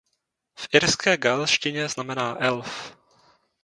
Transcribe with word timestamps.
V 0.55 0.67
irské 0.71 1.17
gaelštině 1.17 1.87
znamená 1.89 2.41
"elf". 2.43 2.97